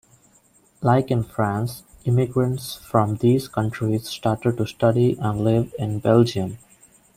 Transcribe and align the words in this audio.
Like 0.81 1.11
in 1.11 1.21
France, 1.23 1.83
immigrants 2.05 2.75
from 2.77 3.17
these 3.17 3.47
countries 3.47 4.09
started 4.09 4.57
to 4.57 4.65
study 4.65 5.15
and 5.21 5.43
live 5.43 5.75
in 5.77 5.99
Belgium. 5.99 6.57